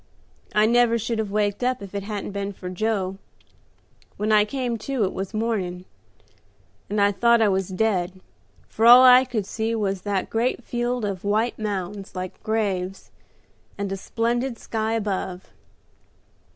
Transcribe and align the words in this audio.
I 0.55 0.65
never 0.65 0.97
should 0.97 1.19
have 1.19 1.29
waked 1.29 1.63
up 1.63 1.79
if 1.83 1.93
it 1.93 2.01
hadn't 2.01 2.31
been 2.31 2.53
for 2.53 2.71
Joe. 2.71 3.19
When 4.17 4.31
I 4.31 4.45
came 4.45 4.79
to, 4.79 5.03
it 5.03 5.13
was 5.13 5.31
morning, 5.31 5.85
and 6.89 6.99
I 6.99 7.11
thought 7.11 7.39
I 7.39 7.49
was 7.49 7.67
dead, 7.69 8.19
for 8.67 8.87
all 8.87 9.03
I 9.03 9.23
could 9.25 9.45
see 9.45 9.75
was 9.75 10.01
that 10.01 10.31
great 10.31 10.63
field 10.63 11.05
of 11.05 11.23
white 11.23 11.59
mounds, 11.59 12.15
like 12.15 12.41
graves, 12.41 13.11
and 13.77 13.91
a 13.91 13.95
splendid 13.95 14.57
sky 14.57 14.93
above. 14.93 15.51